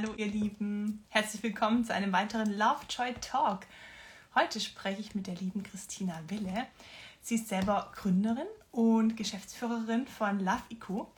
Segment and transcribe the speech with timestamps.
[0.00, 3.66] Hallo ihr Lieben, herzlich willkommen zu einem weiteren Lovejoy Talk.
[4.34, 6.66] Heute spreche ich mit der lieben Christina Wille.
[7.20, 11.12] Sie ist selber Gründerin und Geschäftsführerin von Love Eco.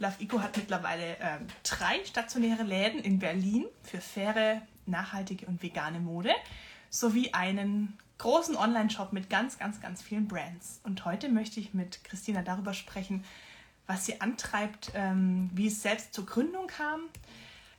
[0.00, 6.00] Love Eco hat mittlerweile äh, drei stationäre Läden in Berlin für faire, nachhaltige und vegane
[6.00, 6.32] Mode
[6.90, 10.80] sowie einen großen Online-Shop mit ganz, ganz, ganz vielen Brands.
[10.82, 13.24] Und heute möchte ich mit Christina darüber sprechen,
[13.86, 17.02] was sie antreibt, ähm, wie es selbst zur Gründung kam,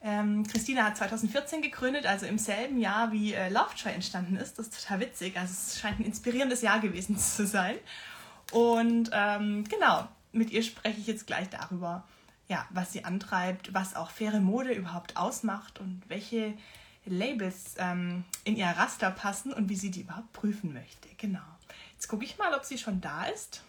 [0.06, 4.60] ähm, Christina hat 2014 gegründet, also im selben Jahr wie äh, Lovejoy entstanden ist.
[4.60, 5.36] Das ist total witzig.
[5.36, 7.76] Also es scheint ein inspirierendes Jahr gewesen zu sein.
[8.52, 12.04] Und ähm, genau, mit ihr spreche ich jetzt gleich darüber,
[12.48, 16.54] ja, was sie antreibt, was auch faire Mode überhaupt ausmacht und welche
[17.06, 21.10] Labels ähm, in ihr Raster passen und wie sie die überhaupt prüfen möchte.
[21.18, 21.40] Genau.
[21.94, 23.64] Jetzt gucke ich mal, ob sie schon da ist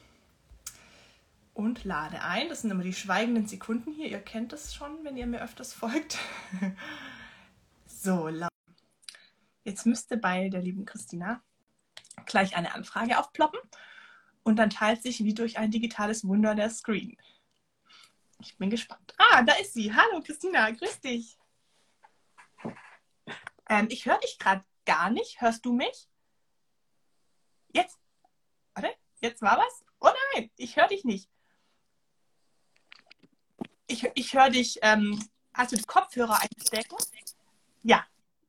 [1.56, 2.48] und lade ein.
[2.50, 4.08] Das sind immer die schweigenden Sekunden hier.
[4.08, 6.18] Ihr kennt das schon, wenn ihr mir öfters folgt.
[7.86, 8.28] so,
[9.64, 11.42] jetzt müsste bei der lieben Christina
[12.26, 13.58] gleich eine Anfrage aufploppen
[14.42, 17.16] und dann teilt sich wie durch ein digitales Wunder der Screen.
[18.38, 19.14] Ich bin gespannt.
[19.16, 19.94] Ah, da ist sie.
[19.94, 21.38] Hallo Christina, grüß dich.
[23.70, 25.40] Ähm, ich höre dich gerade gar nicht.
[25.40, 26.06] Hörst du mich?
[27.72, 27.98] Jetzt?
[28.74, 29.84] Warte, jetzt war was?
[30.00, 31.30] Oh nein, ich höre dich nicht
[33.86, 34.78] ich, ich höre dich.
[34.82, 35.22] Ähm,
[35.54, 36.96] hast du die Kopfhörer einstecken?
[37.82, 38.04] Ja.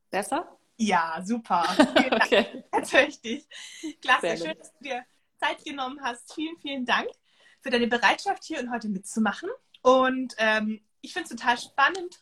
[0.10, 0.58] Besser?
[0.78, 1.66] Ja, super.
[2.12, 2.64] okay.
[2.74, 3.48] Jetzt höre ich dich.
[4.02, 5.06] Klasse, schön, dass du dir
[5.40, 6.34] Zeit genommen hast.
[6.34, 7.08] Vielen, vielen Dank
[7.62, 9.50] für deine Bereitschaft, hier und heute mitzumachen.
[9.82, 12.20] Und ähm, ich finde es total spannend,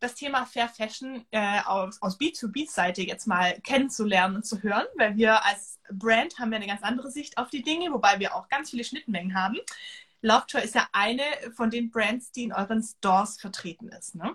[0.00, 5.16] das Thema Fair Fashion äh, aus, aus B2B-Seite jetzt mal kennenzulernen und zu hören, weil
[5.16, 8.48] wir als Brand haben ja eine ganz andere Sicht auf die Dinge, wobei wir auch
[8.48, 9.56] ganz viele Schnittmengen haben.
[10.24, 11.22] Lovejoy ist ja eine
[11.54, 14.34] von den Brands, die in euren Stores vertreten ist, ne?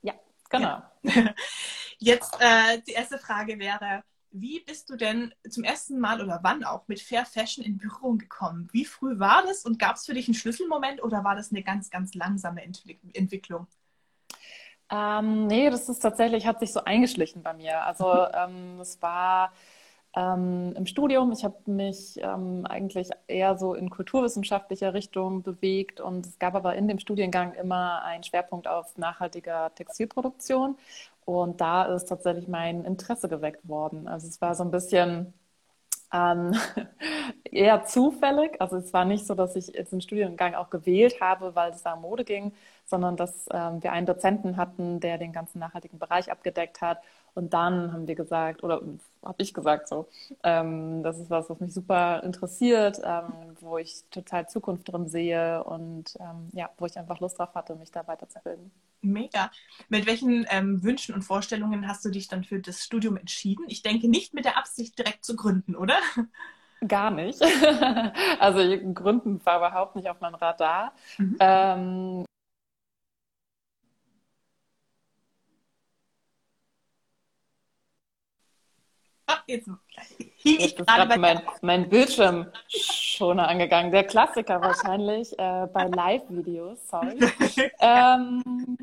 [0.00, 0.14] Ja,
[0.48, 0.82] genau.
[1.02, 1.34] Ja.
[1.98, 6.64] Jetzt äh, die erste Frage wäre, wie bist du denn zum ersten Mal oder wann
[6.64, 8.68] auch mit Fair Fashion in Berührung gekommen?
[8.72, 11.62] Wie früh war das und gab es für dich einen Schlüsselmoment oder war das eine
[11.62, 13.66] ganz, ganz langsame Entwick Entwicklung?
[14.90, 17.82] Ähm, nee, das ist tatsächlich, hat sich so eingeschlichen bei mir.
[17.84, 19.52] Also ähm, es war
[20.16, 21.32] ähm, im Studium.
[21.32, 26.76] Ich habe mich ähm, eigentlich eher so in kulturwissenschaftlicher Richtung bewegt und es gab aber
[26.76, 30.76] in dem Studiengang immer einen Schwerpunkt auf nachhaltiger Textilproduktion
[31.24, 34.08] und da ist tatsächlich mein Interesse geweckt worden.
[34.08, 35.34] Also es war so ein bisschen
[36.12, 36.54] ähm,
[37.50, 38.60] eher zufällig.
[38.60, 41.82] Also es war nicht so, dass ich jetzt den Studiengang auch gewählt habe, weil es
[41.82, 42.52] da um Mode ging,
[42.84, 47.00] sondern dass ähm, wir einen Dozenten hatten, der den ganzen nachhaltigen Bereich abgedeckt hat.
[47.34, 48.80] Und dann haben wir gesagt, oder
[49.24, 50.08] habe ich gesagt so,
[50.42, 55.64] ähm, das ist was, was mich super interessiert, ähm, wo ich total Zukunft drin sehe
[55.64, 58.70] und ähm, ja, wo ich einfach Lust drauf hatte, mich da weiterzubilden.
[59.02, 59.50] Mega.
[59.88, 63.64] Mit welchen ähm, Wünschen und Vorstellungen hast du dich dann für das Studium entschieden?
[63.68, 65.96] Ich denke nicht mit der Absicht, direkt zu gründen, oder?
[66.86, 67.40] Gar nicht.
[68.38, 68.60] also
[68.92, 70.92] Gründen war überhaupt nicht auf meinem Radar.
[71.18, 72.24] Mhm.
[79.46, 79.68] Jetzt
[80.16, 83.90] hing ich gerade bei mein, mein Bildschirm schon angegangen.
[83.92, 87.18] Der Klassiker wahrscheinlich äh, bei Live-Videos, sorry.
[87.80, 88.76] ähm,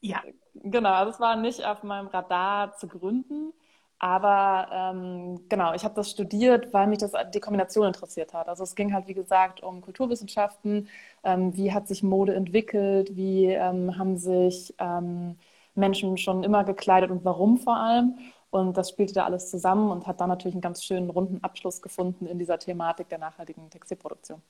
[0.00, 0.22] ja.
[0.54, 3.52] Genau, das war nicht auf meinem Radar zu gründen.
[3.98, 8.48] Aber ähm, genau, ich habe das studiert, weil mich das die Kombination interessiert hat.
[8.48, 10.88] Also es ging halt, wie gesagt, um Kulturwissenschaften.
[11.24, 13.16] Ähm, wie hat sich Mode entwickelt?
[13.16, 15.38] Wie ähm, haben sich ähm,
[15.74, 18.18] Menschen schon immer gekleidet und warum vor allem?
[18.50, 21.82] Und das spielte da alles zusammen und hat dann natürlich einen ganz schönen runden Abschluss
[21.82, 24.40] gefunden in dieser Thematik der nachhaltigen Textilproduktion.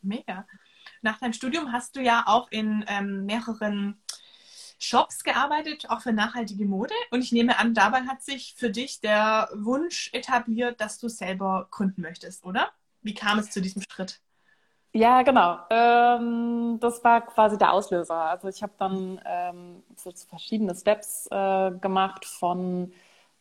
[0.00, 0.46] Mega.
[1.02, 4.00] Nach deinem Studium hast du ja auch in ähm, mehreren
[4.78, 6.94] Shops gearbeitet, auch für nachhaltige Mode.
[7.10, 11.68] Und ich nehme an, dabei hat sich für dich der Wunsch etabliert, dass du selber
[11.70, 12.70] gründen möchtest, oder?
[13.02, 14.20] Wie kam es zu diesem Schritt?
[14.98, 15.58] Ja, genau.
[15.70, 18.14] Ähm, das war quasi der Auslöser.
[18.16, 22.92] Also ich habe dann ähm, so verschiedene Steps äh, gemacht von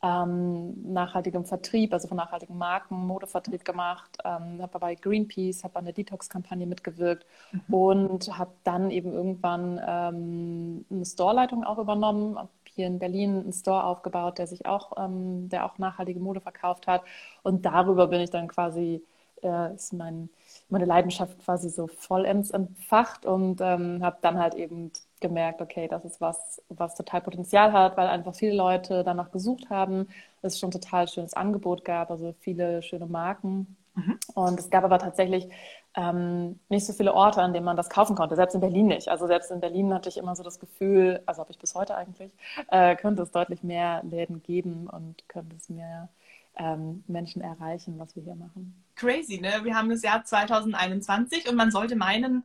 [0.03, 5.85] ähm, nachhaltigem Vertrieb, also von nachhaltigen Marken, Modevertrieb gemacht, ähm, habe bei Greenpeace, habe an
[5.85, 7.73] der Detox-Kampagne mitgewirkt mhm.
[7.73, 13.53] und habe dann eben irgendwann ähm, eine Storeleitung auch übernommen, habe hier in Berlin einen
[13.53, 17.01] Store aufgebaut, der sich auch, ähm, der auch nachhaltige Mode verkauft hat
[17.41, 19.03] und darüber bin ich dann quasi,
[19.43, 20.29] äh, ist mein
[20.69, 24.91] meine Leidenschaft quasi so vollends entfacht und ähm, habe dann halt eben
[25.21, 29.69] gemerkt, okay, das ist was, was total Potenzial hat, weil einfach viele Leute danach gesucht
[29.69, 30.07] haben,
[30.41, 34.19] es schon total schönes Angebot gab, also viele schöne Marken Mhm.
[34.35, 35.49] Und es gab aber tatsächlich
[35.95, 39.09] ähm, nicht so viele Orte, an denen man das kaufen konnte, selbst in Berlin nicht.
[39.09, 41.95] Also selbst in Berlin hatte ich immer so das Gefühl, also habe ich bis heute
[41.95, 42.31] eigentlich,
[42.69, 46.09] äh, könnte es deutlich mehr Läden geben und könnte es mehr
[46.57, 48.83] ähm, Menschen erreichen, was wir hier machen.
[48.95, 49.63] Crazy, ne?
[49.63, 52.43] Wir haben das Jahr 2021 und man sollte meinen,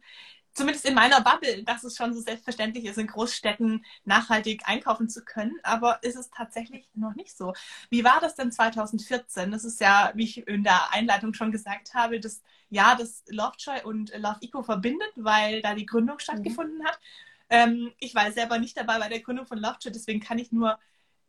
[0.52, 5.24] zumindest in meiner Bubble, dass es schon so selbstverständlich ist, in Großstädten nachhaltig einkaufen zu
[5.24, 5.58] können.
[5.62, 7.54] Aber ist es tatsächlich noch nicht so.
[7.90, 9.50] Wie war das denn 2014?
[9.50, 13.82] Das ist ja, wie ich in der Einleitung schon gesagt habe, das Jahr, das Lovejoy
[13.84, 16.20] und Love Eco verbindet, weil da die Gründung mhm.
[16.20, 16.84] stattgefunden mhm.
[16.84, 17.00] hat.
[17.48, 20.78] Ähm, ich war selber nicht dabei bei der Gründung von Lovejoy, deswegen kann ich nur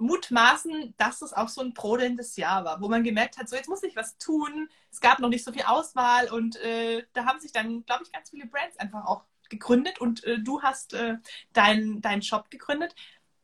[0.03, 3.69] mutmaßen, dass es auch so ein brodelndes Jahr war, wo man gemerkt hat, so jetzt
[3.69, 4.69] muss ich was tun.
[4.91, 8.11] Es gab noch nicht so viel Auswahl und äh, da haben sich dann, glaube ich,
[8.11, 11.17] ganz viele Brands einfach auch gegründet und äh, du hast äh,
[11.53, 12.95] deinen dein Shop gegründet.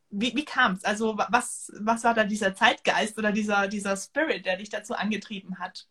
[0.09, 0.83] Wie, wie kam es?
[0.83, 5.59] Also was, was war da dieser Zeitgeist oder dieser, dieser Spirit, der dich dazu angetrieben
[5.59, 5.87] hat?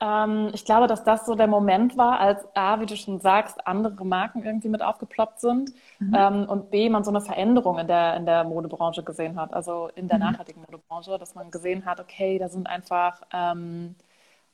[0.00, 3.66] Ähm, ich glaube, dass das so der Moment war, als A, wie du schon sagst,
[3.66, 6.14] andere Marken irgendwie mit aufgeploppt sind mhm.
[6.16, 9.90] ähm, und B, man so eine Veränderung in der, in der Modebranche gesehen hat, also
[9.94, 10.24] in der mhm.
[10.24, 13.94] nachhaltigen Modebranche, dass man gesehen hat, okay, da sind einfach ähm,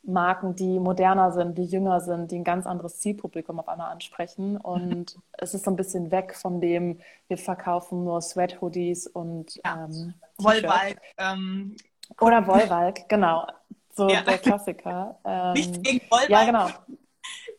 [0.02, 4.56] Marken, die moderner sind, die jünger sind, die ein ganz anderes Zielpublikum auf einmal ansprechen.
[4.60, 9.84] Und es ist so ein bisschen weg von dem, wir verkaufen nur Sweat-Hoodies und ja.
[9.84, 11.00] ähm, Wollwalk.
[11.19, 11.76] Ähm,
[12.20, 13.46] Oder Wollwalk, genau.
[13.96, 14.22] So ja.
[14.22, 15.19] der Klassiker.
[15.25, 16.31] Ähm, Nicht gegen Vollball.
[16.31, 16.69] Ja, genau.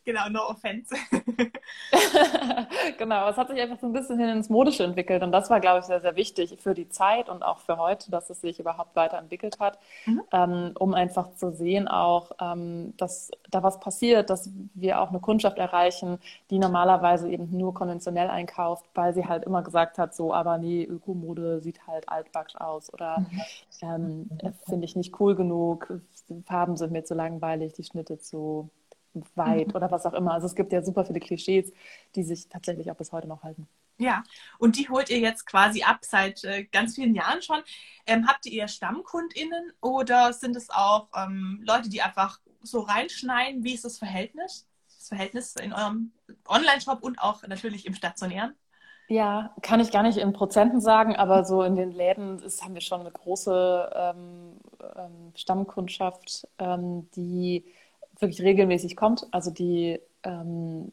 [0.07, 0.95] Genau, no offense.
[2.97, 5.59] genau, es hat sich einfach so ein bisschen hin ins Modische entwickelt und das war,
[5.59, 8.57] glaube ich, sehr, sehr wichtig für die Zeit und auch für heute, dass es sich
[8.57, 10.21] überhaupt weiterentwickelt hat, mhm.
[10.31, 15.19] ähm, um einfach zu sehen auch, ähm, dass da was passiert, dass wir auch eine
[15.19, 16.19] Kundschaft erreichen,
[16.51, 20.85] die normalerweise eben nur konventionell einkauft, weil sie halt immer gesagt hat, so, aber nee,
[20.85, 23.41] Ökomode sieht halt altbacksch aus oder mhm.
[23.81, 24.29] ähm,
[24.69, 25.99] finde ich nicht cool genug,
[26.45, 28.69] Farben sind mir zu langweilig, die Schnitte zu
[29.35, 29.75] weit mhm.
[29.75, 30.33] oder was auch immer.
[30.33, 31.71] Also es gibt ja super viele Klischees,
[32.15, 33.67] die sich tatsächlich auch bis heute noch halten.
[33.99, 34.23] Ja,
[34.59, 37.59] und die holt ihr jetzt quasi ab seit äh, ganz vielen Jahren schon.
[38.05, 43.63] Ähm, habt ihr eher StammkundInnen oder sind es auch ähm, Leute, die einfach so reinschneiden?
[43.63, 44.67] Wie ist das Verhältnis?
[44.85, 46.11] Das Verhältnis in eurem
[46.47, 48.55] Online-Shop und auch natürlich im stationären?
[49.09, 52.73] Ja, kann ich gar nicht in Prozenten sagen, aber so in den Läden ist, haben
[52.73, 57.63] wir schon eine große ähm, ähm Stammkundschaft, ähm, die
[58.19, 60.91] wirklich regelmäßig kommt, also die ähm,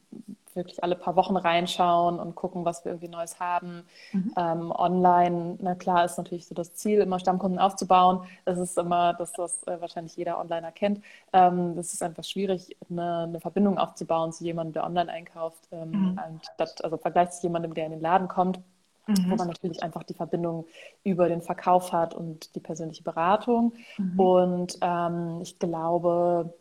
[0.55, 3.85] wirklich alle paar Wochen reinschauen und gucken, was wir irgendwie Neues haben.
[4.13, 4.35] Mhm.
[4.37, 8.21] Ähm, online, na klar, ist natürlich so das Ziel, immer Stammkunden aufzubauen.
[8.45, 11.03] Das ist immer, dass das äh, wahrscheinlich jeder Onliner kennt.
[11.33, 15.91] Ähm, das ist einfach schwierig, eine, eine, Verbindung aufzubauen zu jemandem, der online einkauft, ähm,
[15.91, 16.21] mhm.
[16.25, 18.61] anstatt, also im Vergleich zu jemandem, der in den Laden kommt.
[19.07, 19.33] Mhm.
[19.33, 20.65] wo man natürlich einfach die Verbindung
[21.03, 23.75] über den Verkauf hat und die persönliche Beratung.
[23.99, 24.19] Mhm.
[24.19, 26.55] Und ähm, ich glaube,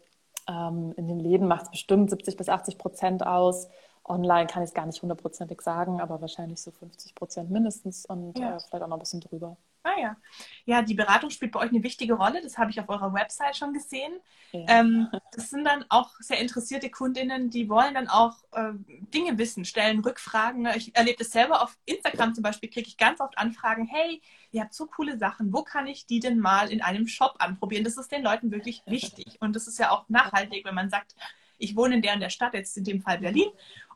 [0.48, 3.68] ähm, in den Läden macht es bestimmt 70 bis 80 Prozent aus.
[4.06, 8.38] Online kann ich es gar nicht hundertprozentig sagen, aber wahrscheinlich so 50 Prozent mindestens und
[8.38, 8.58] ja.
[8.58, 9.58] äh, vielleicht auch noch ein bisschen drüber.
[9.84, 10.18] Ah ja.
[10.66, 12.42] Ja, die Beratung spielt bei euch eine wichtige Rolle.
[12.42, 14.14] Das habe ich auf eurer Website schon gesehen.
[14.54, 14.66] Ja.
[14.68, 18.72] Ähm, das sind dann auch sehr interessierte Kundinnen, die wollen dann auch äh,
[19.14, 20.68] Dinge wissen, stellen Rückfragen.
[20.76, 24.22] Ich erlebe das selber auf Instagram zum Beispiel, kriege ich ganz oft Anfragen, hey,
[24.52, 27.84] ihr habt so coole Sachen, wo kann ich die denn mal in einem Shop anprobieren?
[27.84, 29.38] Das ist den Leuten wirklich wichtig.
[29.42, 31.16] Und das ist ja auch nachhaltig, wenn man sagt,
[31.58, 33.50] ich wohne in der und der Stadt, jetzt in dem Fall Berlin,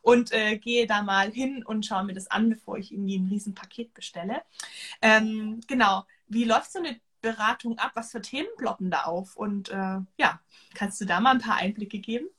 [0.07, 3.27] und äh, gehe da mal hin und schaue mir das an, bevor ich irgendwie ein
[3.27, 4.42] Riesenpaket bestelle.
[5.02, 6.06] Ähm, genau.
[6.30, 7.92] Wie läuft so eine Beratung ab?
[7.95, 9.35] Was für Themen ploppen da auf?
[9.35, 10.40] Und äh, ja,
[10.76, 12.30] kannst du da mal ein paar Einblicke geben?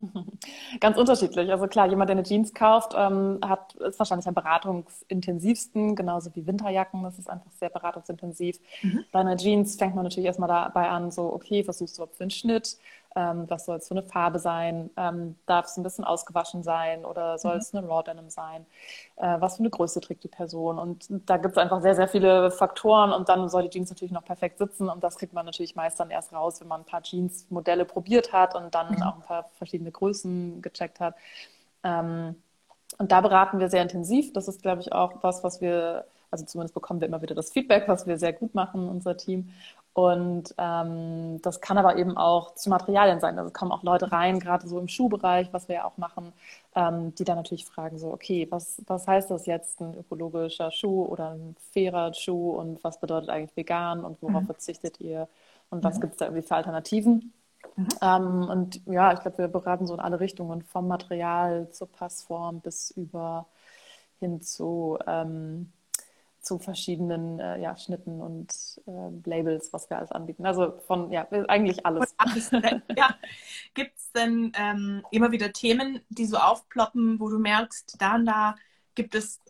[0.80, 1.52] Ganz unterschiedlich.
[1.52, 6.48] Also klar, jemand, der eine Jeans kauft, ähm, hat, ist wahrscheinlich am beratungsintensivsten, genauso wie
[6.48, 7.04] Winterjacken.
[7.04, 8.58] Das ist einfach sehr beratungsintensiv.
[8.82, 9.04] Mhm.
[9.12, 12.24] Bei einer Jeans fängt man natürlich erstmal dabei an, so, okay, was suchst du für
[12.24, 12.76] einen Schnitt?
[13.16, 14.90] Ähm, was soll es für eine Farbe sein?
[14.96, 17.60] Ähm, Darf es ein bisschen ausgewaschen sein oder soll mhm.
[17.60, 18.66] es eine Raw Denim sein?
[19.16, 20.78] Äh, was für eine Größe trägt die Person?
[20.78, 24.12] Und da gibt es einfach sehr, sehr viele Faktoren und dann soll die Jeans natürlich
[24.12, 26.86] noch perfekt sitzen und das kriegt man natürlich meist dann erst raus, wenn man ein
[26.86, 29.02] paar Jeans-Modelle probiert hat und dann mhm.
[29.02, 31.14] auch ein paar verschiedene Größen gecheckt hat.
[31.84, 32.36] Ähm,
[32.98, 34.32] und da beraten wir sehr intensiv.
[34.32, 37.50] Das ist, glaube ich, auch was, was wir also zumindest bekommen wir immer wieder das
[37.50, 39.50] Feedback, was wir sehr gut machen, unser Team.
[39.98, 43.36] Und ähm, das kann aber eben auch zu Materialien sein.
[43.36, 46.32] Also kommen auch Leute rein, gerade so im Schuhbereich, was wir ja auch machen,
[46.76, 51.02] ähm, die dann natürlich fragen, so, okay, was, was heißt das jetzt, ein ökologischer Schuh
[51.02, 54.46] oder ein fairer Schuh und was bedeutet eigentlich vegan und worauf mhm.
[54.46, 55.26] verzichtet ihr
[55.70, 56.02] und was mhm.
[56.02, 57.32] gibt es da irgendwie für Alternativen?
[57.74, 57.88] Mhm.
[58.00, 62.60] Ähm, und ja, ich glaube, wir beraten so in alle Richtungen, vom Material zur Passform
[62.60, 63.46] bis über
[64.20, 65.72] hin zu ähm,
[66.48, 68.50] zu verschiedenen äh, ja, Schnitten und
[68.86, 70.46] äh, Labels, was wir alles anbieten.
[70.46, 72.14] Also von, ja, eigentlich alles.
[72.16, 72.50] alles
[72.96, 73.14] ja.
[73.74, 78.24] Gibt es denn ähm, immer wieder Themen, die so aufploppen, wo du merkst, da und
[78.24, 78.56] da
[78.94, 79.40] gibt es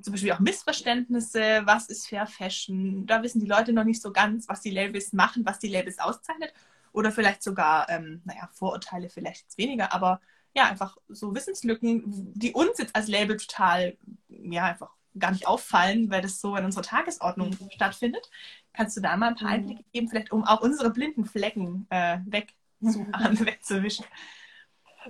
[0.00, 3.06] zum Beispiel auch Missverständnisse, was ist Fair Fashion?
[3.06, 5.98] Da wissen die Leute noch nicht so ganz, was die Labels machen, was die Labels
[5.98, 6.54] auszeichnet.
[6.92, 10.22] Oder vielleicht sogar, ähm, naja, Vorurteile vielleicht weniger, aber
[10.54, 13.98] ja, einfach so Wissenslücken, die uns jetzt als Label total,
[14.28, 17.70] ja, einfach gar nicht auffallen, weil das so in unserer Tagesordnung mhm.
[17.70, 18.28] stattfindet.
[18.72, 19.54] Kannst du da mal ein paar mhm.
[19.54, 24.04] Einblicke geben, vielleicht um auch unsere blinden Flecken äh, wegzumachen, wegzuwischen?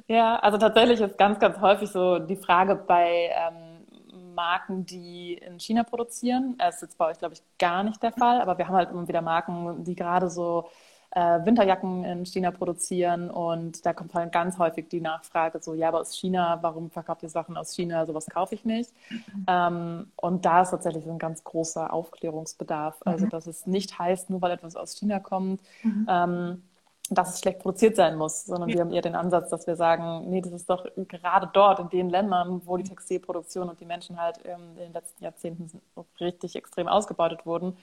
[0.09, 3.87] Ja, also tatsächlich ist ganz, ganz häufig so die Frage bei ähm,
[4.35, 6.57] Marken, die in China produzieren.
[6.59, 8.91] Das ist jetzt bei euch, glaube ich, gar nicht der Fall, aber wir haben halt
[8.91, 10.69] immer wieder Marken, die gerade so
[11.17, 15.89] äh, Winterjacken in China produzieren und da kommt halt ganz häufig die Nachfrage so, ja,
[15.89, 18.93] aber aus China, warum verkauft ihr Sachen aus China, sowas kaufe ich nicht.
[19.09, 19.47] Mhm.
[19.49, 22.97] Ähm, und da ist tatsächlich ein ganz großer Aufklärungsbedarf.
[23.07, 23.31] Also, mhm.
[23.31, 26.07] dass es nicht heißt, nur weil etwas aus China kommt, mhm.
[26.07, 26.63] ähm,
[27.09, 28.75] dass es schlecht produziert sein muss, sondern ja.
[28.75, 31.89] wir haben eher den Ansatz, dass wir sagen, nee, das ist doch gerade dort in
[31.89, 35.81] den Ländern, wo die Textilproduktion und die Menschen halt ähm, in den letzten Jahrzehnten
[36.21, 37.79] richtig extrem ausgebeutet wurden,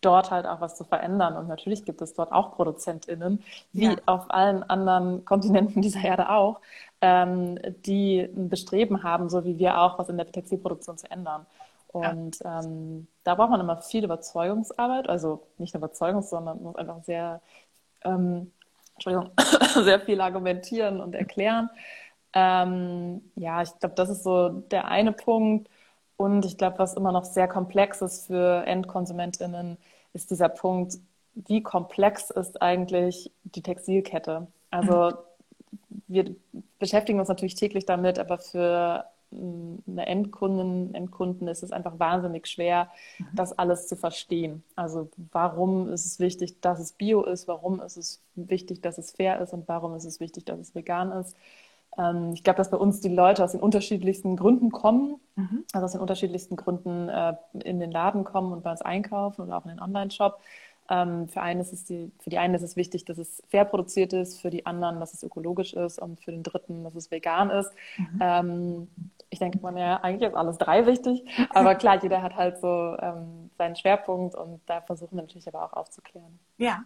[0.00, 1.36] dort halt auch was zu verändern.
[1.36, 3.96] Und natürlich gibt es dort auch ProduzentInnen, wie ja.
[4.06, 6.60] auf allen anderen Kontinenten dieser Erde auch,
[7.00, 11.46] ähm, die ein Bestreben haben, so wie wir auch, was in der Textilproduktion zu ändern.
[11.88, 12.60] Und ja.
[12.60, 17.40] ähm, da braucht man immer viel Überzeugungsarbeit, also nicht Überzeugungs, sondern muss einfach sehr,
[18.04, 18.52] ähm,
[18.94, 19.30] Entschuldigung,
[19.84, 21.70] sehr viel argumentieren und erklären.
[22.34, 25.68] Ähm, ja, ich glaube, das ist so der eine Punkt.
[26.18, 29.78] Und ich glaube, was immer noch sehr komplex ist für EndkonsumentInnen,
[30.12, 30.98] ist dieser Punkt,
[31.34, 34.48] wie komplex ist eigentlich die Textilkette?
[34.70, 35.12] Also
[36.08, 36.34] wir
[36.80, 42.88] beschäftigen uns natürlich täglich damit, aber für eine Endkunden, Endkunden ist es einfach wahnsinnig schwer,
[43.18, 43.26] mhm.
[43.34, 44.64] das alles zu verstehen.
[44.74, 49.12] Also warum ist es wichtig, dass es bio ist, warum ist es wichtig, dass es
[49.12, 51.36] fair ist und warum ist es wichtig, dass es vegan ist.
[51.96, 55.64] Ähm, ich glaube, dass bei uns die Leute aus den unterschiedlichsten Gründen kommen, mhm.
[55.72, 59.56] also aus den unterschiedlichsten Gründen äh, in den Laden kommen und bei uns einkaufen oder
[59.56, 60.40] auch in den Online-Shop.
[60.90, 63.64] Ähm, für, einen ist es die, für die einen ist es wichtig, dass es fair
[63.64, 67.10] produziert ist, für die anderen, dass es ökologisch ist und für den dritten, dass es
[67.10, 67.70] vegan ist.
[67.96, 68.18] Mhm.
[68.20, 68.88] Ähm,
[69.30, 72.96] ich denke man ja, eigentlich ist alles drei wichtig, aber klar, jeder hat halt so
[73.00, 76.38] ähm, seinen Schwerpunkt und da versuchen wir natürlich aber auch aufzuklären.
[76.56, 76.84] Ja,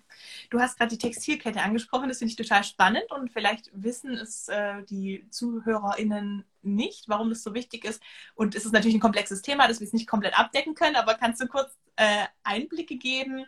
[0.51, 4.49] du hast gerade die Textilkette angesprochen, das finde ich total spannend und vielleicht wissen es
[4.49, 8.03] äh, die ZuhörerInnen nicht, warum das so wichtig ist.
[8.35, 11.15] Und es ist natürlich ein komplexes Thema, das wir es nicht komplett abdecken können, aber
[11.15, 13.47] kannst du kurz äh, Einblicke geben,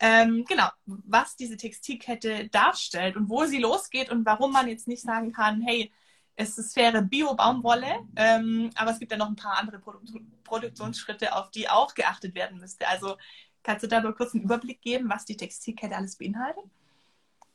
[0.00, 5.02] ähm, genau, was diese Textilkette darstellt und wo sie losgeht und warum man jetzt nicht
[5.02, 5.92] sagen kann, hey,
[6.36, 11.34] es ist faire Bio-Baumwolle, ähm, aber es gibt ja noch ein paar andere Produ Produktionsschritte,
[11.34, 12.86] auf die auch geachtet werden müsste.
[12.86, 13.16] Also
[13.62, 16.64] kannst du da nur kurz einen Überblick geben, was die Textilkette alles beinhaltet?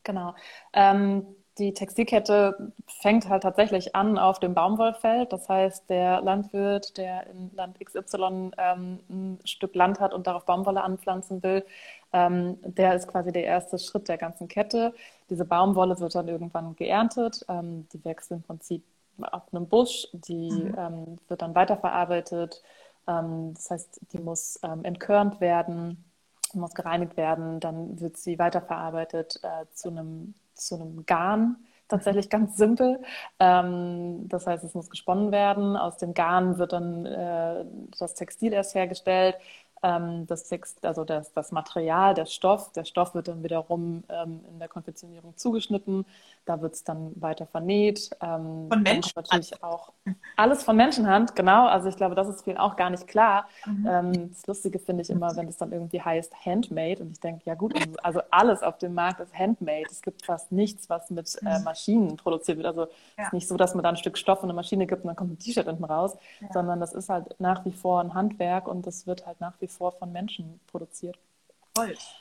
[0.03, 0.35] Genau.
[0.73, 5.33] Ähm, die Textilkette fängt halt tatsächlich an auf dem Baumwollfeld.
[5.33, 10.45] Das heißt, der Landwirt, der in Land XY ähm, ein Stück Land hat und darauf
[10.45, 11.65] Baumwolle anpflanzen will,
[12.13, 14.93] ähm, der ist quasi der erste Schritt der ganzen Kette.
[15.29, 17.45] Diese Baumwolle wird dann irgendwann geerntet.
[17.49, 18.83] Ähm, die wächst im Prinzip
[19.19, 20.07] auf einem Busch.
[20.13, 20.75] Die mhm.
[20.77, 22.63] Ähm, wird dann weiterverarbeitet.
[23.07, 26.05] Ähm, das heißt, die muss ähm, entkörnt werden,
[26.53, 27.59] muss gereinigt werden.
[27.59, 33.01] Dann wird sie weiterverarbeitet äh, zu einem zu einem Garn, tatsächlich ganz simpel.
[33.39, 35.75] Ähm, das heißt, es muss gesponnen werden.
[35.75, 37.65] Aus dem Garn wird dann äh,
[37.99, 39.35] das Textil erst hergestellt
[39.81, 42.71] das Text, also das, das Material, der Stoff.
[42.74, 46.05] Der Stoff wird dann wiederum ähm, in der Konfektionierung zugeschnitten.
[46.45, 48.09] Da wird es dann weiter vernäht.
[48.21, 49.31] Ähm, von Menschenhand.
[49.31, 49.91] Natürlich auch
[50.36, 51.67] alles von Menschenhand, genau.
[51.67, 53.48] Also ich glaube, das ist vielen auch gar nicht klar.
[53.65, 53.88] Mhm.
[53.89, 57.01] Ähm, das Lustige finde ich immer, wenn es dann irgendwie heißt Handmade.
[57.01, 59.86] Und ich denke, ja gut, also, also alles auf dem Markt ist Handmade.
[59.89, 61.63] Es gibt fast nichts, was mit äh, mhm.
[61.63, 62.67] Maschinen produziert wird.
[62.67, 63.25] Also es ja.
[63.25, 65.15] ist nicht so, dass man da ein Stück Stoff und eine Maschine gibt und dann
[65.15, 66.48] kommt ein T-Shirt hinten raus, ja.
[66.51, 69.67] sondern das ist halt nach wie vor ein Handwerk und das wird halt nach wie
[69.69, 71.17] vor von Menschen produziert.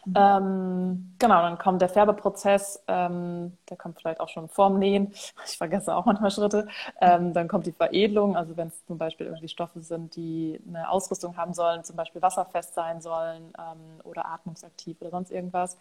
[0.05, 0.15] Mhm.
[0.15, 5.13] Ähm, genau, dann kommt der Färbeprozess, ähm, der kommt vielleicht auch schon vorm Nähen.
[5.47, 6.69] Ich vergesse auch manchmal Schritte.
[7.01, 10.91] Ähm, dann kommt die Veredelung, also wenn es zum Beispiel irgendwie Stoffe sind, die eine
[10.91, 15.79] Ausrüstung haben sollen, zum Beispiel wasserfest sein sollen ähm, oder atmungsaktiv oder sonst irgendwas.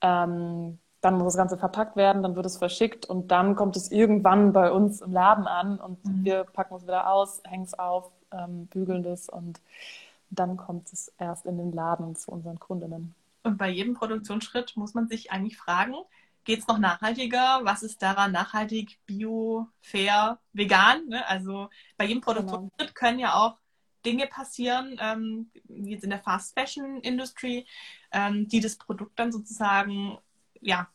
[0.00, 3.92] Ähm, dann muss das Ganze verpackt werden, dann wird es verschickt und dann kommt es
[3.92, 6.24] irgendwann bei uns im Laden an und mhm.
[6.24, 9.60] wir packen es wieder aus, hängen es auf, ähm, bügeln das und
[10.34, 13.14] dann kommt es erst in den Laden zu unseren Kundinnen.
[13.42, 15.94] Und bei jedem Produktionsschritt muss man sich eigentlich fragen,
[16.44, 17.60] geht es noch nachhaltiger?
[17.62, 21.06] Was ist daran nachhaltig, bio, fair, vegan?
[21.08, 21.26] Ne?
[21.26, 22.32] Also bei jedem genau.
[22.32, 23.58] Produktionsschritt können ja auch
[24.04, 27.66] Dinge passieren, ähm, wie jetzt in der Fast Fashion Industry,
[28.12, 30.18] ähm, die das Produkt dann sozusagen
[30.60, 30.88] ja,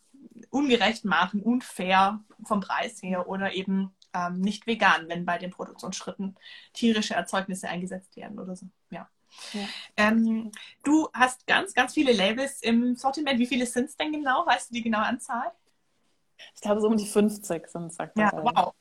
[0.49, 6.35] ungerecht machen, unfair vom Preis her oder eben ähm, nicht vegan, wenn bei den Produktionsschritten
[6.73, 8.67] tierische Erzeugnisse eingesetzt werden oder so.
[8.91, 9.09] Ja.
[9.53, 9.67] Ja.
[9.97, 10.51] Ähm,
[10.83, 13.39] du hast ganz, ganz viele Labels im Sortiment.
[13.39, 14.45] Wie viele sind es denn genau?
[14.45, 15.51] Weißt du die genaue Anzahl?
[16.55, 18.73] Ich glaube, so um die 50 sind es, sagt Ja, wow.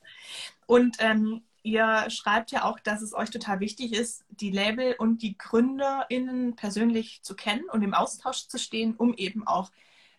[0.65, 5.21] Und ähm, ihr schreibt ja auch, dass es euch total wichtig ist, die Label und
[5.21, 9.71] die GründerInnen persönlich zu kennen und im Austausch zu stehen, um eben auch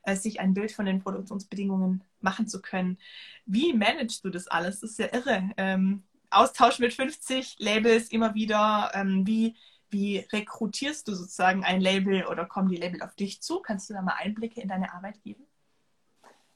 [0.02, 2.98] äh, sich ein Bild von den Produktionsbedingungen machen zu können.
[3.46, 4.80] Wie managst du das alles?
[4.80, 5.50] Das ist ja irre.
[5.56, 8.92] Ähm, Austausch mit 50 Labels immer wieder.
[8.94, 9.56] Ähm, wie,
[9.90, 13.60] wie rekrutierst du sozusagen ein Label oder kommen die Label auf dich zu?
[13.60, 15.44] Kannst du da mal Einblicke in deine Arbeit geben?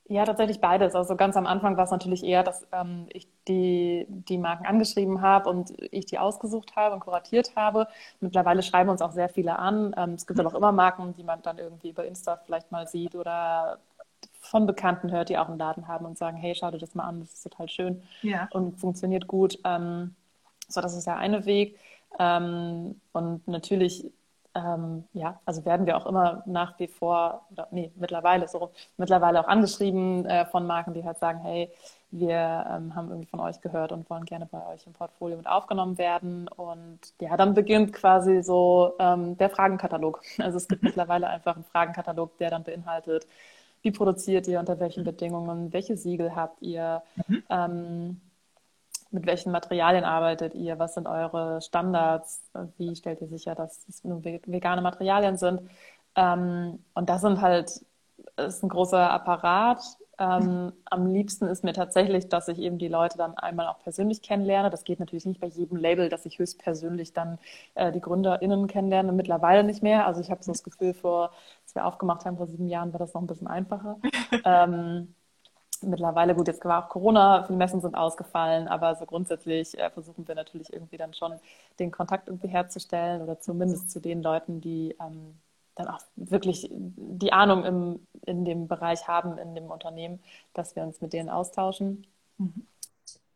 [0.07, 0.95] Ja, tatsächlich beides.
[0.95, 5.23] Also ganz am Anfang war es natürlich eher, dass ähm, ich die, die Marken angeschrieben
[5.23, 7.88] habe und ich die ausgesucht habe und kuratiert habe.
[8.21, 9.95] Mittlerweile schreiben uns auch sehr viele an.
[9.97, 12.87] Ähm, es gibt aber auch immer Marken, die man dann irgendwie über Insta vielleicht mal
[12.87, 13.79] sieht oder
[14.41, 17.05] von Bekannten hört, die auch einen Laden haben und sagen, hey, schau dir das mal
[17.05, 18.47] an, das ist total schön ja.
[18.50, 19.59] und funktioniert gut.
[19.64, 20.14] Ähm,
[20.69, 21.79] so, das ist der eine Weg.
[22.18, 24.11] Ähm, und natürlich
[24.54, 29.40] ähm, ja, also werden wir auch immer nach wie vor, oder nee, mittlerweile so, mittlerweile
[29.40, 31.71] auch angeschrieben äh, von Marken, die halt sagen, hey,
[32.12, 35.49] wir ähm, haben irgendwie von euch gehört und wollen gerne bei euch im Portfolio mit
[35.49, 36.47] aufgenommen werden.
[36.47, 40.23] Und ja, dann beginnt quasi so ähm, der Fragenkatalog.
[40.38, 40.88] Also es gibt mhm.
[40.88, 43.26] mittlerweile einfach einen Fragenkatalog, der dann beinhaltet,
[43.83, 47.42] wie produziert ihr, unter welchen Bedingungen, welche Siegel habt ihr, mhm.
[47.50, 48.21] ähm,
[49.14, 50.78] mit welchen Materialien arbeitet ihr?
[50.78, 52.42] Was sind eure Standards?
[52.76, 55.62] Wie stellt ihr sicher, dass es nur vegane Materialien sind?
[56.16, 57.85] Ähm, und das sind halt,
[58.37, 59.83] ist ein großer Apparat.
[60.18, 64.23] Ähm, am liebsten ist mir tatsächlich, dass ich eben die Leute dann einmal auch persönlich
[64.23, 64.71] kennenlerne.
[64.71, 67.38] Das geht natürlich nicht bei jedem Label, dass ich höchstpersönlich dann
[67.75, 69.12] äh, die GründerInnen kennenlerne.
[69.12, 70.06] Mittlerweile nicht mehr.
[70.06, 71.33] Also ich habe so das Gefühl, vor,
[71.64, 73.99] als wir aufgemacht haben vor sieben Jahren, war das noch ein bisschen einfacher.
[74.44, 75.14] ähm,
[75.87, 80.26] mittlerweile, gut, jetzt war auch Corona, viele Messen sind ausgefallen, aber so grundsätzlich äh, versuchen
[80.29, 81.33] wir natürlich irgendwie dann schon
[81.79, 85.35] den Kontakt irgendwie herzustellen oder zumindest zu den Leuten, die ähm,
[85.75, 90.20] dann auch wirklich die Ahnung im, in dem Bereich haben, in dem Unternehmen,
[90.53, 92.07] dass wir uns mit denen austauschen.
[92.38, 92.66] Mhm.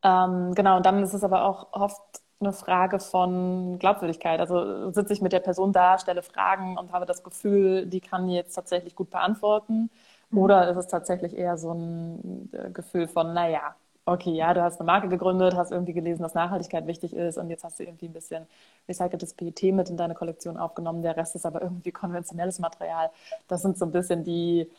[0.02, 4.38] Ähm, genau, und dann ist es aber auch oft eine Frage von Glaubwürdigkeit.
[4.40, 8.28] Also sitze ich mit der Person da, stelle Fragen und habe das Gefühl, die kann
[8.28, 9.90] jetzt tatsächlich gut beantworten.
[10.32, 14.78] Oder ist es tatsächlich eher so ein äh, Gefühl von, naja, okay, ja, du hast
[14.80, 18.06] eine Marke gegründet, hast irgendwie gelesen, dass Nachhaltigkeit wichtig ist und jetzt hast du irgendwie
[18.08, 18.46] ein bisschen
[18.88, 23.10] recyceltes PET mit in deine Kollektion aufgenommen, der Rest ist aber irgendwie konventionelles Material.
[23.48, 24.70] Das sind so ein bisschen die,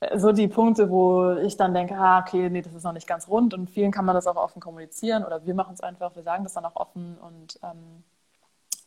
[0.00, 3.06] äh, so die Punkte, wo ich dann denke, ah, okay, nee, das ist noch nicht
[3.06, 6.14] ganz rund und vielen kann man das auch offen kommunizieren oder wir machen es einfach,
[6.16, 8.04] wir sagen das dann auch offen und, ähm,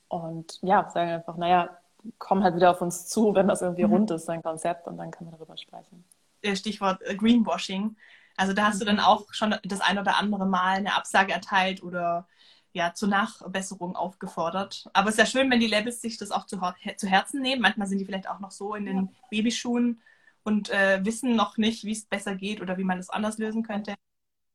[0.10, 1.70] und ja, sagen einfach, naja,
[2.18, 3.94] kommen halt wieder auf uns zu, wenn das irgendwie mhm.
[3.94, 6.06] rund ist, sein Konzept, und dann können wir darüber sprechen.
[6.54, 7.96] Stichwort äh, Greenwashing.
[8.38, 8.80] Also da hast mhm.
[8.80, 12.28] du dann auch schon das ein oder andere Mal eine Absage erteilt oder
[12.72, 14.90] ja, zur Nachbesserung aufgefordert.
[14.94, 16.60] Aber es ist ja schön, wenn die Labels sich das auch zu,
[16.98, 17.62] zu Herzen nehmen.
[17.62, 19.08] Manchmal sind die vielleicht auch noch so in den ja.
[19.32, 20.02] Babyschuhen
[20.44, 23.64] und äh, wissen noch nicht, wie es besser geht oder wie man es anders lösen
[23.64, 23.96] könnte.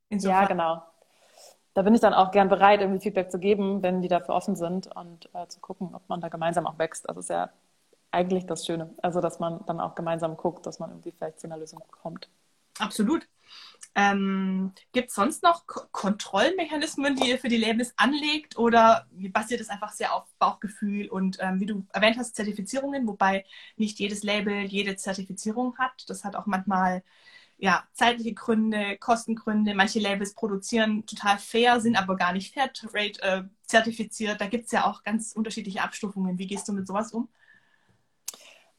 [0.09, 0.94] Insofern, ja, genau
[1.75, 4.57] da bin ich dann auch gern bereit, irgendwie Feedback zu geben, wenn die dafür offen
[4.57, 7.09] sind und äh, zu gucken, ob man da gemeinsam auch wächst.
[7.09, 7.51] Das ist ja
[8.13, 8.95] eigentlich das Schöne.
[9.03, 12.29] Also, dass man dann auch gemeinsam guckt, dass man irgendwie vielleicht zu einer Lösung kommt.
[12.79, 13.29] Absolut.
[13.97, 19.61] Ähm, Gibt es sonst noch K Kontrollmechanismen, die ihr für die Labels anlegt oder basiert
[19.61, 23.45] es einfach sehr auf Bauchgefühl und ähm, wie du erwähnt hast, Zertifizierungen, wobei
[23.77, 26.09] nicht jedes Label jede Zertifizierung hat.
[26.09, 27.05] Das hat auch manchmal
[27.59, 29.75] ja, zeitliche Gründe, Kostengründe.
[29.75, 34.41] Manche Labels produzieren total fair, sind aber gar nicht Fairtrade äh, zertifiziert.
[34.41, 36.39] Da gibt es ja auch ganz unterschiedliche Abstufungen.
[36.39, 37.29] Wie gehst du mit sowas um?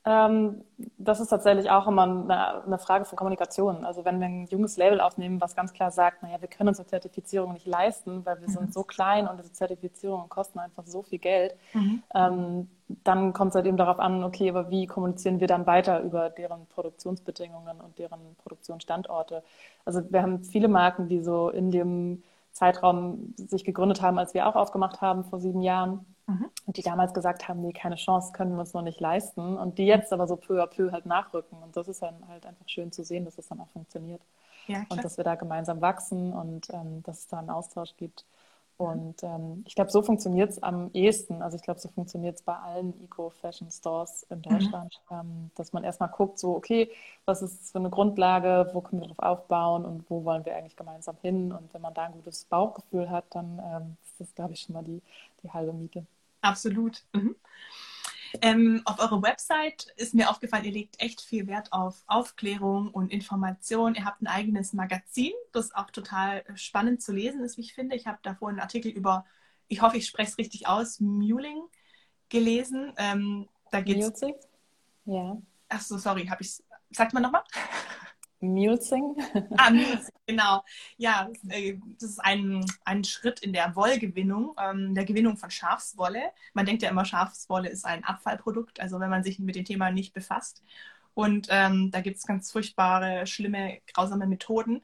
[0.08, 0.62] Ähm,
[1.00, 3.86] das ist tatsächlich auch immer eine, eine, Frage von Kommunikation.
[3.86, 6.88] Also wenn wir ein junges Label aufnehmen, was ganz klar sagt, naja, wir können unsere
[6.88, 8.54] Zertifizierung nicht leisten, weil wir mhm.
[8.54, 12.04] sind so klein und diese Zertifizierungen kosten einfach so viel Geld, mhm.
[12.13, 12.70] ähm,
[13.04, 16.30] dann kommt es halt eben darauf an, okay, aber wie kommunizieren wir dann weiter über
[16.30, 19.41] deren Produktionsbedingungen und deren Produktionsstandorte?
[19.86, 22.22] Also wir haben viele Marken, die so in dem
[22.56, 26.50] Zeitraum sich gegründet haben, als wir auch aufgemacht haben vor sieben Jahren Mhm.
[26.65, 29.58] Und die damals gesagt haben, nee, keine Chance, können wir uns noch nicht leisten.
[29.58, 31.62] Und die jetzt aber so peu à peu halt nachrücken.
[31.62, 34.22] Und das ist dann halt einfach schön zu sehen, dass es dann auch funktioniert.
[34.68, 38.26] Ja, und dass wir da gemeinsam wachsen und ähm, dass es da einen Austausch gibt.
[38.78, 41.42] Und ähm, ich glaube, so funktioniert es am ehesten.
[41.42, 44.42] Also ich glaube, so funktioniert es bei allen Eco-Fashion-Stores in mhm.
[44.42, 45.18] Deutschland, mhm.
[45.18, 46.92] ähm, dass man erstmal guckt, so, okay,
[47.24, 50.76] was ist für eine Grundlage, wo können wir darauf aufbauen und wo wollen wir eigentlich
[50.76, 51.54] gemeinsam hin?
[51.54, 54.74] Und wenn man da ein gutes Bauchgefühl hat, dann ähm, ist das, glaube ich, schon
[54.74, 55.02] mal die,
[55.42, 56.06] die halbe Miete.
[56.42, 57.04] Absolut.
[57.14, 57.36] Mhm.
[58.41, 63.12] Ähm, auf eurer Website ist mir aufgefallen, ihr legt echt viel Wert auf Aufklärung und
[63.12, 63.95] Information.
[63.95, 67.95] Ihr habt ein eigenes Magazin, das auch total spannend zu lesen ist, wie ich finde.
[67.95, 69.26] Ich habe da vorhin einen Artikel über,
[69.67, 71.63] ich hoffe, ich spreche es richtig aus, Muling
[72.30, 72.93] gelesen.
[72.98, 74.21] Ähm, da geht's.
[74.21, 74.36] Music?
[75.06, 75.38] Ja.
[75.69, 76.62] Ach so, sorry, habe ich
[76.95, 77.43] Sagt man nochmal?
[78.48, 79.16] Mulesing.
[79.58, 80.64] ah, Mulesing, genau.
[80.98, 86.32] Ja, äh, das ist ein, ein Schritt in der Wollgewinnung, ähm, der Gewinnung von Schafswolle.
[86.54, 89.92] Man denkt ja immer, Schafswolle ist ein Abfallprodukt, also wenn man sich mit dem Thema
[89.92, 90.64] nicht befasst.
[91.14, 94.82] Und ähm, da gibt es ganz furchtbare, schlimme, grausame Methoden.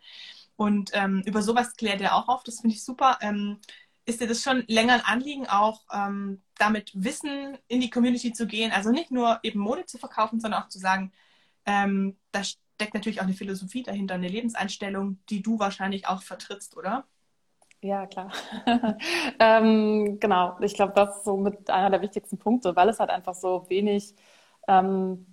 [0.55, 2.43] Und ähm, über sowas klärt er auch auf.
[2.43, 3.17] Das finde ich super.
[3.21, 3.59] Ähm,
[4.05, 8.47] ist dir das schon länger ein Anliegen, auch ähm, damit Wissen in die Community zu
[8.47, 8.71] gehen?
[8.71, 11.11] Also nicht nur eben Mode zu verkaufen, sondern auch zu sagen,
[11.65, 12.41] ähm, da
[12.81, 17.03] steckt natürlich auch eine Philosophie dahinter, eine Lebenseinstellung, die du wahrscheinlich auch vertrittst, oder?
[17.83, 18.31] Ja, klar.
[19.39, 23.11] ähm, genau, ich glaube, das ist so mit einer der wichtigsten Punkte, weil es halt
[23.11, 24.15] einfach so wenig
[24.67, 25.27] ähm,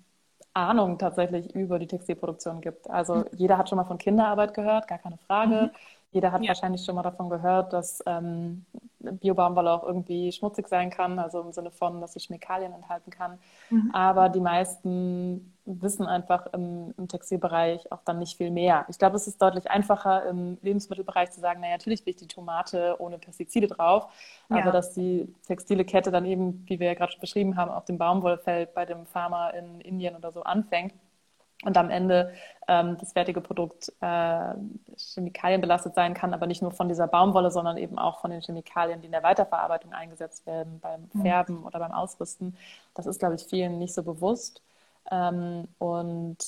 [0.52, 2.90] Ahnung tatsächlich über die Textilproduktion gibt.
[2.90, 3.24] Also mhm.
[3.32, 5.70] jeder hat schon mal von Kinderarbeit gehört, gar keine Frage.
[5.72, 5.78] Mhm.
[6.10, 6.48] Jeder hat ja.
[6.48, 8.66] wahrscheinlich schon mal davon gehört, dass ähm,
[8.98, 13.38] Biobaumwolle auch irgendwie schmutzig sein kann, also im Sinne von, dass sie Chemikalien enthalten kann.
[13.70, 13.90] Mhm.
[13.92, 18.86] Aber die meisten wissen einfach im, im, Textilbereich auch dann nicht viel mehr.
[18.88, 22.26] Ich glaube, es ist deutlich einfacher im Lebensmittelbereich zu sagen, naja, natürlich will ich die
[22.26, 24.06] Tomate ohne Pestizide drauf,
[24.48, 24.58] ja.
[24.58, 27.98] aber dass die textile Kette dann eben, wie wir ja gerade beschrieben haben, auf dem
[27.98, 30.94] Baumwollfeld bei dem Farmer in Indien oder so anfängt
[31.64, 32.32] und am Ende
[32.68, 34.54] ähm, das fertige Produkt äh,
[34.96, 39.00] chemikalienbelastet sein kann, aber nicht nur von dieser Baumwolle, sondern eben auch von den Chemikalien,
[39.00, 41.22] die in der Weiterverarbeitung eingesetzt werden, beim mhm.
[41.22, 42.56] Färben oder beim Ausrüsten.
[42.94, 44.62] Das ist, glaube ich, vielen nicht so bewusst.
[45.10, 46.38] Ähm, und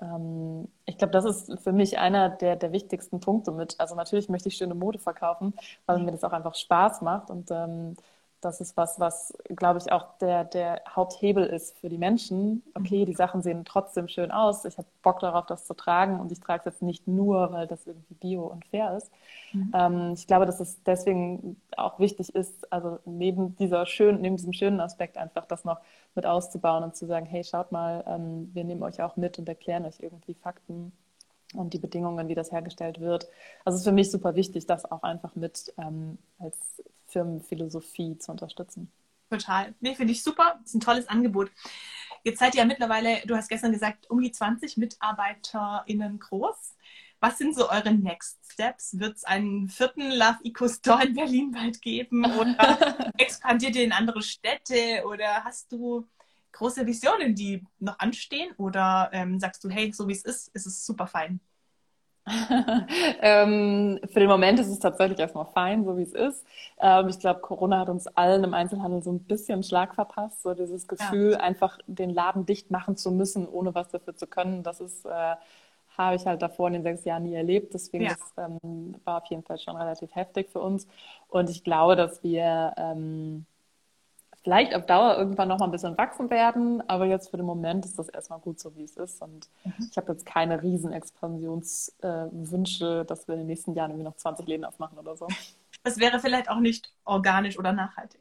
[0.00, 3.76] ähm, ich glaube, das ist für mich einer der, der wichtigsten Punkte mit.
[3.78, 5.54] Also natürlich möchte ich schöne Mode verkaufen,
[5.86, 7.94] weil mir das auch einfach Spaß macht und ähm,
[8.40, 12.62] das ist was, was, glaube ich, auch der, der Haupthebel ist für die Menschen.
[12.74, 14.64] Okay, die Sachen sehen trotzdem schön aus.
[14.64, 17.66] Ich habe Bock darauf, das zu tragen und ich trage es jetzt nicht nur, weil
[17.66, 19.10] das irgendwie bio und fair ist.
[19.52, 19.72] Mhm.
[19.74, 24.52] Ähm, ich glaube, dass es deswegen auch wichtig ist, also neben dieser schönen, neben diesem
[24.52, 25.80] schönen Aspekt einfach das noch
[26.14, 29.48] mit auszubauen und zu sagen, hey, schaut mal, ähm, wir nehmen euch auch mit und
[29.48, 30.92] erklären euch irgendwie Fakten
[31.54, 33.26] und die Bedingungen, wie das hergestellt wird.
[33.64, 38.30] Also es ist für mich super wichtig, das auch einfach mit ähm, als Firmenphilosophie zu
[38.30, 38.90] unterstützen.
[39.30, 39.74] Total.
[39.80, 40.58] Nee, finde ich super.
[40.60, 41.50] Das ist ein tolles Angebot.
[42.24, 46.76] Jetzt seid ihr ja mittlerweile, du hast gestern gesagt, um die 20 MitarbeiterInnen groß.
[47.20, 48.98] Was sind so eure Next Steps?
[48.98, 52.24] Wird es einen vierten Love Eco Store in Berlin bald geben?
[52.24, 55.04] Oder expandiert ihr in andere Städte?
[55.04, 56.06] Oder hast du
[56.52, 58.54] große Visionen, die noch anstehen?
[58.56, 61.40] Oder ähm, sagst du, hey, so wie es ist, ist es super fein?
[63.20, 66.46] ähm, für den Moment ist es tatsächlich erstmal fein, so wie es ist.
[66.80, 70.42] Ähm, ich glaube, Corona hat uns allen im Einzelhandel so ein bisschen Schlag verpasst.
[70.42, 71.40] So dieses Gefühl, ja.
[71.40, 74.62] einfach den Laden dicht machen zu müssen, ohne was dafür zu können.
[74.62, 75.36] Das ist, äh,
[75.96, 77.74] habe ich halt davor in den sechs Jahren nie erlebt.
[77.74, 78.10] Deswegen ja.
[78.10, 80.86] das, ähm, war auf jeden Fall schon relativ heftig für uns.
[81.28, 83.46] Und ich glaube, dass wir ähm,
[84.48, 87.84] vielleicht auf Dauer irgendwann noch mal ein bisschen wachsen werden, aber jetzt für den Moment
[87.84, 89.20] ist das erstmal gut so, wie es ist.
[89.20, 89.74] Und mhm.
[89.90, 94.16] ich habe jetzt keine riesen Expansionswünsche, äh, dass wir in den nächsten Jahren irgendwie noch
[94.16, 95.28] 20 Läden aufmachen oder so.
[95.84, 98.20] Das wäre vielleicht auch nicht organisch oder nachhaltig.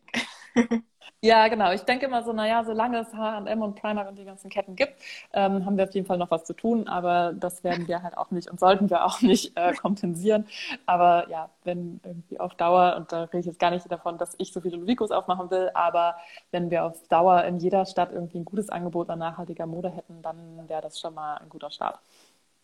[1.21, 1.71] Ja, genau.
[1.71, 5.01] Ich denke immer so, naja, solange es H&M und Primark und die ganzen Ketten gibt,
[5.33, 8.17] ähm, haben wir auf jeden Fall noch was zu tun, aber das werden wir halt
[8.17, 10.45] auch nicht und sollten wir auch nicht äh, kompensieren.
[10.85, 14.35] Aber ja, wenn irgendwie auf Dauer, und da rede ich jetzt gar nicht davon, dass
[14.37, 16.15] ich so viele Ludicos aufmachen will, aber
[16.51, 20.21] wenn wir auf Dauer in jeder Stadt irgendwie ein gutes Angebot an nachhaltiger Mode hätten,
[20.21, 21.99] dann wäre das schon mal ein guter Start.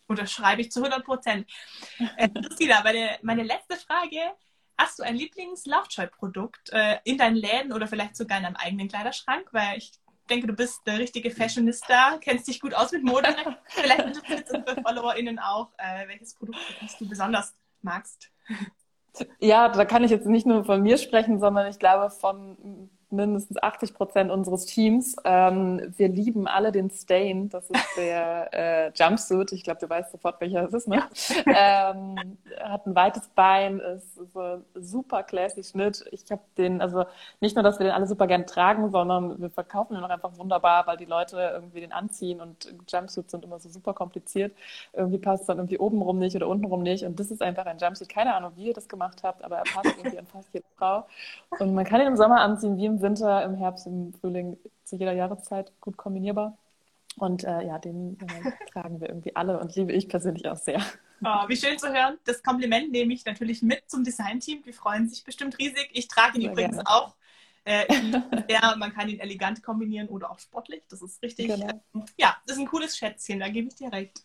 [0.07, 1.49] Unterschreibe ich zu 100 Prozent.
[2.17, 4.19] Äh, Christina, meine, meine letzte Frage
[4.77, 9.49] Hast du ein Lieblings-Lovejoy-Produkt äh, in deinen Läden oder vielleicht sogar in deinem eigenen Kleiderschrank?
[9.51, 9.91] Weil ich
[10.29, 13.35] denke, du bist der richtige Fashionista, kennst dich gut aus mit Mode.
[13.67, 16.59] vielleicht interessiert es unsere FollowerInnen auch, äh, welches Produkt
[16.99, 18.31] du besonders magst.
[19.39, 23.61] Ja, da kann ich jetzt nicht nur von mir sprechen, sondern ich glaube von mindestens
[23.61, 25.15] 80 Prozent unseres Teams.
[25.23, 27.49] Ähm, wir lieben alle den Stain.
[27.49, 29.51] Das ist der äh, Jumpsuit.
[29.51, 30.87] Ich glaube, du weißt sofort, welcher es ist.
[30.87, 31.03] Ne?
[31.45, 36.03] ähm, hat ein weites Bein, ist so super classy Schnitt.
[36.11, 37.05] Ich habe den, also
[37.39, 40.37] nicht nur, dass wir den alle super gern tragen, sondern wir verkaufen den auch einfach
[40.37, 44.53] wunderbar, weil die Leute irgendwie den anziehen und Jumpsuits sind immer so super kompliziert.
[44.93, 47.05] Irgendwie passt es dann irgendwie obenrum nicht oder untenrum nicht.
[47.05, 48.09] Und das ist einfach ein Jumpsuit.
[48.09, 51.05] Keine Ahnung, wie ihr das gemacht habt, aber er passt irgendwie an fast jede Frau.
[51.59, 54.95] Und man kann ihn im Sommer anziehen wie im Winter, im Herbst, im Frühling, zu
[54.95, 56.57] jeder Jahreszeit gut kombinierbar.
[57.17, 60.81] Und äh, ja, den äh, tragen wir irgendwie alle und liebe ich persönlich auch sehr.
[61.23, 62.17] Oh, wie schön zu hören.
[62.25, 64.63] Das Kompliment nehme ich natürlich mit zum Designteam.
[64.63, 65.89] Die freuen sich bestimmt riesig.
[65.93, 66.89] Ich trage ihn sehr übrigens gerne.
[66.89, 67.15] auch
[67.65, 67.85] Äh,
[68.49, 70.83] ja, man kann ihn elegant kombinieren oder auch sportlich.
[70.89, 71.47] Das ist richtig.
[71.47, 71.67] Genau.
[71.67, 74.23] Äh, ja, das ist ein cooles Schätzchen, da gebe ich dir recht.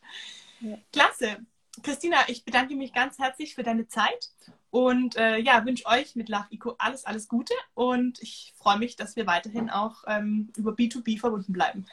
[0.61, 0.77] Ja.
[0.93, 1.39] Klasse.
[1.83, 4.31] Christina, ich bedanke mich ganz herzlich für deine Zeit
[4.71, 8.97] und äh, ja, wünsche euch mit Love Eco alles, alles Gute und ich freue mich,
[8.97, 11.87] dass wir weiterhin auch ähm, über B2B verbunden bleiben.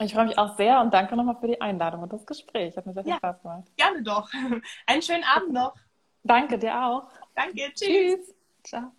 [0.00, 2.76] Ich freue mich auch sehr und danke nochmal für die Einladung und das Gespräch.
[2.76, 3.64] Hat mir sehr viel ja, Spaß gemacht.
[3.76, 4.28] Gerne doch.
[4.86, 5.74] Einen schönen Abend noch.
[6.24, 7.10] Danke dir auch.
[7.34, 7.72] Danke.
[7.74, 7.86] Tschüss.
[7.88, 8.34] Tschüss.
[8.64, 8.92] Ciao.